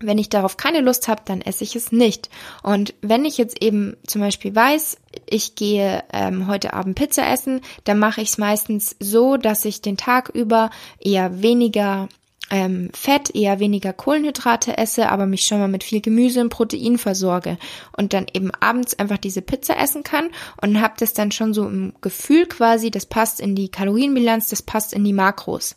Wenn 0.00 0.18
ich 0.18 0.28
darauf 0.28 0.56
keine 0.56 0.80
Lust 0.80 1.06
habe, 1.06 1.22
dann 1.24 1.42
esse 1.42 1.62
ich 1.64 1.76
es 1.76 1.92
nicht. 1.92 2.28
Und 2.62 2.94
wenn 3.02 3.24
ich 3.24 3.38
jetzt 3.38 3.62
eben 3.62 3.96
zum 4.06 4.20
Beispiel 4.20 4.54
weiß, 4.54 4.96
ich 5.28 5.54
gehe 5.54 6.02
ähm, 6.12 6.48
heute 6.48 6.72
Abend 6.72 6.96
Pizza 6.96 7.30
essen, 7.30 7.60
dann 7.84 7.98
mache 7.98 8.20
ich 8.20 8.30
es 8.30 8.38
meistens 8.38 8.96
so, 8.98 9.36
dass 9.36 9.64
ich 9.64 9.80
den 9.80 9.96
Tag 9.96 10.30
über 10.30 10.70
eher 10.98 11.42
weniger 11.42 12.08
ähm, 12.50 12.90
Fett, 12.92 13.34
eher 13.34 13.60
weniger 13.60 13.92
Kohlenhydrate 13.92 14.76
esse, 14.76 15.08
aber 15.08 15.26
mich 15.26 15.44
schon 15.44 15.58
mal 15.58 15.68
mit 15.68 15.84
viel 15.84 16.00
Gemüse 16.00 16.40
und 16.40 16.50
Protein 16.50 16.98
versorge 16.98 17.56
und 17.96 18.12
dann 18.12 18.26
eben 18.32 18.50
abends 18.60 18.98
einfach 18.98 19.18
diese 19.18 19.42
Pizza 19.42 19.78
essen 19.78 20.02
kann 20.02 20.30
und 20.60 20.80
habe 20.80 20.94
das 20.98 21.14
dann 21.14 21.32
schon 21.32 21.54
so 21.54 21.66
im 21.66 21.94
Gefühl 22.00 22.46
quasi, 22.46 22.90
das 22.90 23.06
passt 23.06 23.40
in 23.40 23.54
die 23.54 23.70
Kalorienbilanz, 23.70 24.48
das 24.48 24.62
passt 24.62 24.92
in 24.92 25.04
die 25.04 25.14
Makros. 25.14 25.76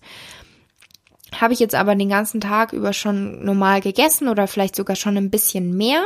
Habe 1.39 1.53
ich 1.53 1.59
jetzt 1.59 1.75
aber 1.75 1.95
den 1.95 2.09
ganzen 2.09 2.41
Tag 2.41 2.73
über 2.73 2.93
schon 2.93 3.43
normal 3.43 3.81
gegessen 3.81 4.27
oder 4.27 4.47
vielleicht 4.47 4.75
sogar 4.75 4.95
schon 4.95 5.17
ein 5.17 5.31
bisschen 5.31 5.75
mehr 5.75 6.05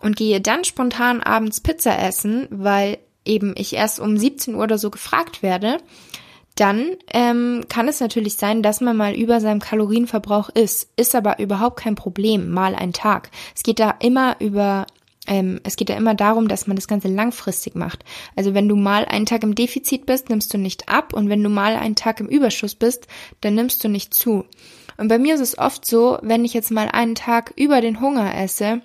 und 0.00 0.16
gehe 0.16 0.40
dann 0.40 0.64
spontan 0.64 1.20
abends 1.20 1.60
Pizza 1.60 1.98
essen, 1.98 2.46
weil 2.50 2.98
eben 3.24 3.54
ich 3.56 3.74
erst 3.74 4.00
um 4.00 4.16
17 4.16 4.54
Uhr 4.54 4.64
oder 4.64 4.78
so 4.78 4.90
gefragt 4.90 5.42
werde, 5.42 5.78
dann 6.58 6.96
ähm, 7.12 7.64
kann 7.68 7.88
es 7.88 8.00
natürlich 8.00 8.36
sein, 8.36 8.62
dass 8.62 8.80
man 8.80 8.96
mal 8.96 9.14
über 9.14 9.40
seinem 9.40 9.60
Kalorienverbrauch 9.60 10.48
ist. 10.48 10.90
Ist 10.96 11.14
aber 11.14 11.38
überhaupt 11.38 11.78
kein 11.78 11.94
Problem, 11.94 12.50
mal 12.50 12.74
ein 12.74 12.92
Tag. 12.92 13.30
Es 13.54 13.62
geht 13.62 13.78
da 13.78 13.94
immer 14.00 14.36
über 14.40 14.86
ähm, 15.28 15.60
es 15.62 15.76
geht 15.76 15.90
ja 15.90 15.96
immer 15.96 16.14
darum, 16.14 16.48
dass 16.48 16.66
man 16.66 16.76
das 16.76 16.88
Ganze 16.88 17.08
langfristig 17.08 17.74
macht. 17.74 18.04
Also 18.34 18.54
wenn 18.54 18.68
du 18.68 18.76
mal 18.76 19.04
einen 19.04 19.26
Tag 19.26 19.42
im 19.42 19.54
Defizit 19.54 20.06
bist, 20.06 20.30
nimmst 20.30 20.52
du 20.52 20.58
nicht 20.58 20.88
ab 20.88 21.12
und 21.12 21.28
wenn 21.28 21.42
du 21.42 21.50
mal 21.50 21.76
einen 21.76 21.96
Tag 21.96 22.20
im 22.20 22.28
Überschuss 22.28 22.74
bist, 22.74 23.06
dann 23.42 23.54
nimmst 23.54 23.84
du 23.84 23.88
nicht 23.88 24.14
zu. 24.14 24.46
Und 24.96 25.08
bei 25.08 25.18
mir 25.18 25.34
ist 25.34 25.40
es 25.40 25.58
oft 25.58 25.84
so, 25.84 26.18
wenn 26.22 26.44
ich 26.44 26.54
jetzt 26.54 26.70
mal 26.70 26.88
einen 26.88 27.14
Tag 27.14 27.52
über 27.56 27.80
den 27.80 28.00
Hunger 28.00 28.34
esse, 28.34 28.80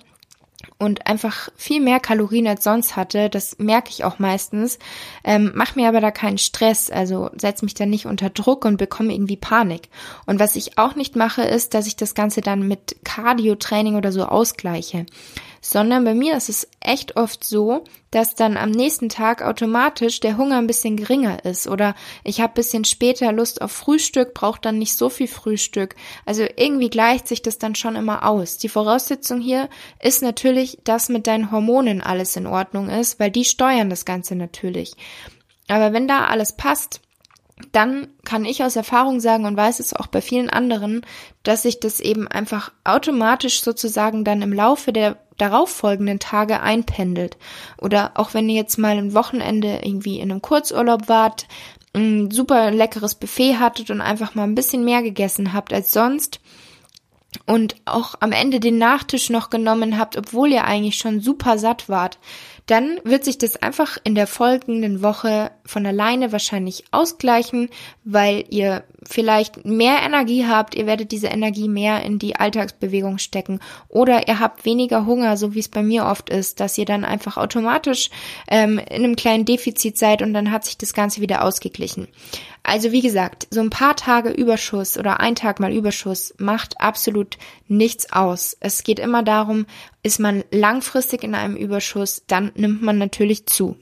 und 0.78 1.06
einfach 1.06 1.48
viel 1.56 1.80
mehr 1.80 2.00
Kalorien 2.00 2.46
als 2.46 2.64
sonst 2.64 2.96
hatte. 2.96 3.30
Das 3.30 3.58
merke 3.58 3.90
ich 3.90 4.04
auch 4.04 4.18
meistens. 4.18 4.78
Ähm, 5.22 5.52
mach 5.54 5.76
mir 5.76 5.88
aber 5.88 6.00
da 6.00 6.10
keinen 6.10 6.38
Stress, 6.38 6.90
also 6.90 7.30
setz 7.36 7.62
mich 7.62 7.74
da 7.74 7.86
nicht 7.86 8.06
unter 8.06 8.30
Druck 8.30 8.64
und 8.64 8.76
bekomme 8.76 9.12
irgendwie 9.12 9.36
Panik. 9.36 9.88
Und 10.26 10.40
was 10.40 10.56
ich 10.56 10.76
auch 10.76 10.94
nicht 10.94 11.16
mache, 11.16 11.42
ist, 11.42 11.74
dass 11.74 11.86
ich 11.86 11.96
das 11.96 12.14
Ganze 12.14 12.40
dann 12.40 12.66
mit 12.66 12.96
Cardio-Training 13.04 13.96
oder 13.96 14.12
so 14.12 14.24
ausgleiche 14.24 15.06
sondern 15.64 16.04
bei 16.04 16.12
mir 16.12 16.36
ist 16.36 16.50
es 16.50 16.68
echt 16.80 17.16
oft 17.16 17.42
so, 17.42 17.84
dass 18.10 18.34
dann 18.34 18.58
am 18.58 18.70
nächsten 18.70 19.08
Tag 19.08 19.40
automatisch 19.40 20.20
der 20.20 20.36
Hunger 20.36 20.58
ein 20.58 20.66
bisschen 20.66 20.98
geringer 20.98 21.42
ist 21.46 21.66
oder 21.66 21.94
ich 22.22 22.42
habe 22.42 22.52
bisschen 22.52 22.84
später 22.84 23.32
Lust 23.32 23.62
auf 23.62 23.72
Frühstück, 23.72 24.34
brauche 24.34 24.60
dann 24.60 24.78
nicht 24.78 24.94
so 24.94 25.08
viel 25.08 25.26
Frühstück. 25.26 25.96
Also 26.26 26.44
irgendwie 26.56 26.90
gleicht 26.90 27.26
sich 27.28 27.40
das 27.40 27.56
dann 27.56 27.74
schon 27.74 27.96
immer 27.96 28.28
aus. 28.28 28.58
Die 28.58 28.68
Voraussetzung 28.68 29.40
hier 29.40 29.70
ist 30.02 30.20
natürlich, 30.20 30.80
dass 30.84 31.08
mit 31.08 31.26
deinen 31.26 31.50
Hormonen 31.50 32.02
alles 32.02 32.36
in 32.36 32.46
Ordnung 32.46 32.90
ist, 32.90 33.18
weil 33.18 33.30
die 33.30 33.46
steuern 33.46 33.88
das 33.88 34.04
Ganze 34.04 34.36
natürlich. 34.36 34.92
Aber 35.68 35.94
wenn 35.94 36.06
da 36.06 36.26
alles 36.26 36.56
passt, 36.56 37.00
dann 37.72 38.08
kann 38.24 38.44
ich 38.44 38.64
aus 38.64 38.76
Erfahrung 38.76 39.20
sagen 39.20 39.44
und 39.44 39.56
weiß 39.56 39.78
es 39.78 39.94
auch 39.94 40.08
bei 40.08 40.20
vielen 40.20 40.50
anderen, 40.50 41.06
dass 41.44 41.62
sich 41.62 41.78
das 41.78 42.00
eben 42.00 42.26
einfach 42.26 42.72
automatisch 42.82 43.62
sozusagen 43.62 44.24
dann 44.24 44.42
im 44.42 44.52
Laufe 44.52 44.92
der 44.92 45.16
darauffolgenden 45.38 46.18
Tage 46.18 46.60
einpendelt. 46.60 47.36
Oder 47.78 48.12
auch 48.14 48.34
wenn 48.34 48.48
ihr 48.48 48.56
jetzt 48.56 48.78
mal 48.78 48.96
ein 48.96 49.14
Wochenende 49.14 49.80
irgendwie 49.82 50.20
in 50.20 50.30
einem 50.30 50.42
Kurzurlaub 50.42 51.08
wart, 51.08 51.46
ein 51.94 52.30
super 52.30 52.70
leckeres 52.70 53.14
Buffet 53.14 53.56
hattet 53.58 53.90
und 53.90 54.00
einfach 54.00 54.34
mal 54.34 54.44
ein 54.44 54.54
bisschen 54.54 54.84
mehr 54.84 55.02
gegessen 55.02 55.52
habt 55.52 55.72
als 55.72 55.92
sonst, 55.92 56.40
und 57.46 57.76
auch 57.84 58.14
am 58.20 58.32
Ende 58.32 58.60
den 58.60 58.78
Nachtisch 58.78 59.30
noch 59.30 59.50
genommen 59.50 59.98
habt, 59.98 60.16
obwohl 60.16 60.52
ihr 60.52 60.64
eigentlich 60.64 60.96
schon 60.96 61.20
super 61.20 61.58
satt 61.58 61.88
wart, 61.88 62.18
dann 62.66 62.98
wird 63.04 63.24
sich 63.24 63.36
das 63.36 63.56
einfach 63.56 63.98
in 64.04 64.14
der 64.14 64.26
folgenden 64.26 65.02
Woche 65.02 65.50
von 65.66 65.84
alleine 65.84 66.32
wahrscheinlich 66.32 66.84
ausgleichen, 66.92 67.68
weil 68.04 68.44
ihr 68.48 68.84
vielleicht 69.02 69.66
mehr 69.66 69.98
Energie 70.02 70.46
habt, 70.46 70.74
ihr 70.74 70.86
werdet 70.86 71.12
diese 71.12 71.26
Energie 71.26 71.68
mehr 71.68 72.02
in 72.02 72.18
die 72.18 72.36
Alltagsbewegung 72.36 73.18
stecken 73.18 73.60
oder 73.88 74.28
ihr 74.28 74.40
habt 74.40 74.64
weniger 74.64 75.04
Hunger, 75.04 75.36
so 75.36 75.54
wie 75.54 75.58
es 75.58 75.68
bei 75.68 75.82
mir 75.82 76.06
oft 76.06 76.30
ist, 76.30 76.58
dass 76.58 76.78
ihr 76.78 76.86
dann 76.86 77.04
einfach 77.04 77.36
automatisch 77.36 78.08
ähm, 78.48 78.78
in 78.78 79.04
einem 79.04 79.16
kleinen 79.16 79.44
Defizit 79.44 79.98
seid 79.98 80.22
und 80.22 80.32
dann 80.32 80.50
hat 80.50 80.64
sich 80.64 80.78
das 80.78 80.94
Ganze 80.94 81.20
wieder 81.20 81.44
ausgeglichen. 81.44 82.08
Also 82.66 82.92
wie 82.92 83.02
gesagt, 83.02 83.46
so 83.50 83.60
ein 83.60 83.68
paar 83.68 83.94
Tage 83.94 84.30
Überschuss 84.30 84.96
oder 84.96 85.20
ein 85.20 85.34
Tag 85.34 85.60
mal 85.60 85.72
Überschuss 85.72 86.34
macht 86.38 86.80
absolut 86.80 87.36
nichts 87.68 88.10
aus. 88.10 88.56
Es 88.58 88.82
geht 88.82 88.98
immer 88.98 89.22
darum, 89.22 89.66
ist 90.02 90.18
man 90.18 90.44
langfristig 90.50 91.22
in 91.24 91.34
einem 91.34 91.56
Überschuss, 91.56 92.24
dann 92.26 92.52
nimmt 92.54 92.82
man 92.82 92.96
natürlich 92.96 93.44
zu. 93.44 93.76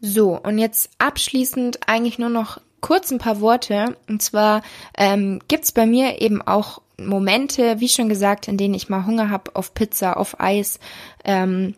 So, 0.00 0.40
und 0.40 0.58
jetzt 0.58 0.90
abschließend 0.96 1.80
eigentlich 1.86 2.18
nur 2.18 2.30
noch 2.30 2.58
kurz 2.80 3.10
ein 3.10 3.18
paar 3.18 3.42
Worte. 3.42 3.96
Und 4.08 4.22
zwar 4.22 4.62
ähm, 4.96 5.40
gibt's 5.46 5.72
bei 5.72 5.84
mir 5.84 6.22
eben 6.22 6.40
auch 6.40 6.80
Momente, 6.96 7.80
wie 7.80 7.88
schon 7.88 8.08
gesagt, 8.08 8.48
in 8.48 8.56
denen 8.56 8.74
ich 8.74 8.88
mal 8.88 9.04
Hunger 9.04 9.28
habe 9.28 9.54
auf 9.56 9.74
Pizza, 9.74 10.16
auf 10.16 10.40
Eis. 10.40 10.80
Ähm, 11.22 11.74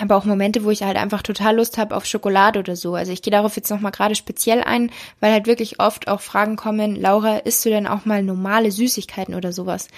aber 0.00 0.16
auch 0.16 0.24
Momente, 0.24 0.64
wo 0.64 0.70
ich 0.70 0.82
halt 0.82 0.96
einfach 0.96 1.22
total 1.22 1.56
Lust 1.56 1.78
habe 1.78 1.96
auf 1.96 2.04
Schokolade 2.04 2.58
oder 2.58 2.76
so. 2.76 2.94
Also 2.94 3.12
ich 3.12 3.22
gehe 3.22 3.30
darauf 3.30 3.56
jetzt 3.56 3.70
nochmal 3.70 3.92
gerade 3.92 4.14
speziell 4.14 4.62
ein, 4.62 4.90
weil 5.20 5.32
halt 5.32 5.46
wirklich 5.46 5.80
oft 5.80 6.08
auch 6.08 6.20
Fragen 6.20 6.56
kommen, 6.56 6.96
Laura, 6.96 7.38
isst 7.38 7.64
du 7.64 7.70
denn 7.70 7.86
auch 7.86 8.04
mal 8.04 8.22
normale 8.22 8.70
Süßigkeiten 8.70 9.34
oder 9.34 9.52
sowas? 9.52 9.88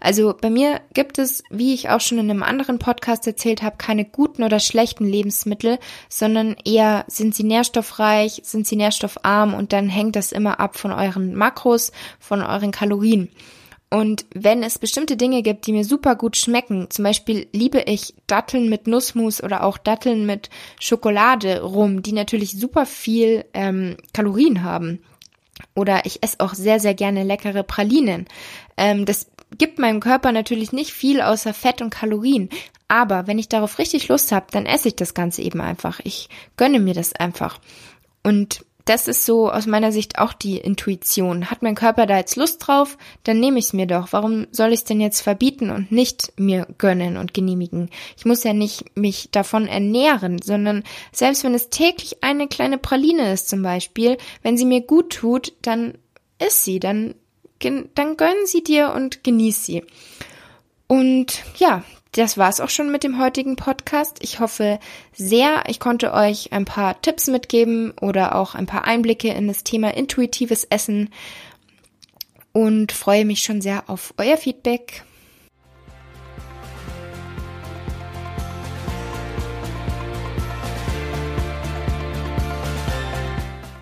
Also 0.00 0.34
bei 0.40 0.50
mir 0.50 0.80
gibt 0.94 1.18
es, 1.18 1.42
wie 1.50 1.74
ich 1.74 1.90
auch 1.90 2.00
schon 2.00 2.18
in 2.18 2.30
einem 2.30 2.42
anderen 2.42 2.78
Podcast 2.78 3.26
erzählt 3.26 3.62
habe, 3.62 3.76
keine 3.76 4.04
guten 4.04 4.42
oder 4.42 4.60
schlechten 4.60 5.06
Lebensmittel, 5.06 5.78
sondern 6.08 6.56
eher 6.64 7.04
sind 7.08 7.34
sie 7.34 7.44
nährstoffreich, 7.44 8.42
sind 8.44 8.66
sie 8.66 8.76
nährstoffarm 8.76 9.54
und 9.54 9.72
dann 9.72 9.88
hängt 9.88 10.16
das 10.16 10.32
immer 10.32 10.60
ab 10.60 10.76
von 10.76 10.92
euren 10.92 11.34
Makros, 11.34 11.92
von 12.18 12.42
euren 12.42 12.70
Kalorien. 12.70 13.30
Und 13.92 14.24
wenn 14.32 14.62
es 14.62 14.78
bestimmte 14.78 15.16
Dinge 15.16 15.42
gibt, 15.42 15.66
die 15.66 15.72
mir 15.72 15.84
super 15.84 16.14
gut 16.14 16.36
schmecken, 16.36 16.88
zum 16.90 17.04
Beispiel 17.04 17.48
liebe 17.52 17.80
ich 17.80 18.14
Datteln 18.28 18.68
mit 18.68 18.86
Nussmus 18.86 19.42
oder 19.42 19.64
auch 19.64 19.78
Datteln 19.78 20.26
mit 20.26 20.48
Schokolade 20.78 21.62
rum, 21.62 22.00
die 22.02 22.12
natürlich 22.12 22.52
super 22.52 22.86
viel 22.86 23.44
ähm, 23.52 23.96
Kalorien 24.12 24.62
haben. 24.62 25.00
Oder 25.74 26.06
ich 26.06 26.22
esse 26.22 26.38
auch 26.38 26.54
sehr, 26.54 26.78
sehr 26.78 26.94
gerne 26.94 27.24
leckere 27.24 27.64
Pralinen. 27.64 28.26
Ähm, 28.76 29.06
das 29.06 29.26
gibt 29.58 29.80
meinem 29.80 29.98
Körper 29.98 30.30
natürlich 30.30 30.72
nicht 30.72 30.92
viel 30.92 31.20
außer 31.20 31.52
Fett 31.52 31.82
und 31.82 31.90
Kalorien. 31.90 32.48
Aber 32.86 33.26
wenn 33.26 33.40
ich 33.40 33.48
darauf 33.48 33.78
richtig 33.78 34.06
Lust 34.08 34.30
habe, 34.30 34.46
dann 34.52 34.66
esse 34.66 34.88
ich 34.88 34.96
das 34.96 35.14
Ganze 35.14 35.42
eben 35.42 35.60
einfach. 35.60 36.00
Ich 36.04 36.28
gönne 36.56 36.78
mir 36.78 36.94
das 36.94 37.12
einfach. 37.12 37.58
Und 38.22 38.64
das 38.90 39.06
ist 39.06 39.24
so 39.24 39.48
aus 39.48 39.68
meiner 39.68 39.92
Sicht 39.92 40.18
auch 40.18 40.32
die 40.32 40.58
Intuition. 40.58 41.48
Hat 41.48 41.62
mein 41.62 41.76
Körper 41.76 42.06
da 42.06 42.16
jetzt 42.18 42.34
Lust 42.34 42.66
drauf, 42.66 42.98
dann 43.22 43.38
nehme 43.38 43.60
ich 43.60 43.66
es 43.66 43.72
mir 43.72 43.86
doch. 43.86 44.08
Warum 44.10 44.48
soll 44.50 44.72
ich 44.72 44.80
es 44.80 44.84
denn 44.84 45.00
jetzt 45.00 45.20
verbieten 45.20 45.70
und 45.70 45.92
nicht 45.92 46.32
mir 46.36 46.66
gönnen 46.76 47.16
und 47.16 47.32
genehmigen? 47.32 47.88
Ich 48.16 48.24
muss 48.24 48.42
ja 48.42 48.52
nicht 48.52 48.96
mich 48.98 49.30
davon 49.30 49.68
ernähren, 49.68 50.42
sondern 50.42 50.82
selbst 51.12 51.44
wenn 51.44 51.54
es 51.54 51.70
täglich 51.70 52.24
eine 52.24 52.48
kleine 52.48 52.78
Praline 52.78 53.32
ist 53.32 53.48
zum 53.48 53.62
Beispiel, 53.62 54.18
wenn 54.42 54.58
sie 54.58 54.64
mir 54.64 54.80
gut 54.80 55.10
tut, 55.10 55.52
dann 55.62 55.94
ist 56.44 56.64
sie, 56.64 56.80
dann, 56.80 57.14
dann 57.60 58.16
gönnen 58.16 58.46
sie 58.46 58.64
dir 58.64 58.92
und 58.92 59.22
genieß 59.22 59.66
sie. 59.66 59.84
Und 60.88 61.44
ja, 61.58 61.84
das 62.12 62.36
war's 62.36 62.60
auch 62.60 62.70
schon 62.70 62.90
mit 62.90 63.04
dem 63.04 63.20
heutigen 63.20 63.56
Podcast. 63.56 64.18
Ich 64.20 64.40
hoffe 64.40 64.80
sehr, 65.12 65.64
ich 65.68 65.78
konnte 65.78 66.12
euch 66.12 66.52
ein 66.52 66.64
paar 66.64 67.00
Tipps 67.02 67.28
mitgeben 67.28 67.92
oder 68.00 68.34
auch 68.34 68.54
ein 68.54 68.66
paar 68.66 68.84
Einblicke 68.84 69.28
in 69.28 69.46
das 69.46 69.62
Thema 69.62 69.94
intuitives 69.94 70.64
Essen 70.64 71.10
und 72.52 72.90
freue 72.92 73.24
mich 73.24 73.42
schon 73.42 73.60
sehr 73.60 73.88
auf 73.88 74.12
euer 74.18 74.36
Feedback. 74.36 75.04